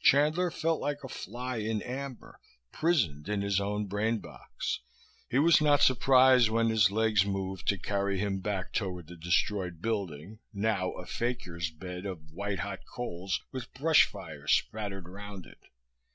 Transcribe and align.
Chandler 0.00 0.50
felt 0.50 0.80
like 0.80 1.04
a 1.04 1.08
fly 1.10 1.56
in 1.58 1.82
amber, 1.82 2.40
prisoned 2.72 3.28
in 3.28 3.42
his 3.42 3.60
own 3.60 3.88
brainbox. 3.90 4.78
He 5.28 5.38
was 5.38 5.60
not 5.60 5.82
surprised 5.82 6.48
when 6.48 6.70
his 6.70 6.90
legs 6.90 7.26
moved 7.26 7.68
to 7.68 7.76
carry 7.76 8.18
him 8.18 8.40
back 8.40 8.72
toward 8.72 9.08
the 9.08 9.16
destroyed 9.16 9.82
building, 9.82 10.38
now 10.50 10.92
a 10.92 11.04
fakir's 11.04 11.70
bed 11.70 12.06
of 12.06 12.32
white 12.32 12.60
hot 12.60 12.86
coals 12.90 13.42
with 13.52 13.74
brush 13.74 14.06
fires 14.06 14.52
spattered 14.52 15.06
around 15.06 15.44
it. 15.44 15.60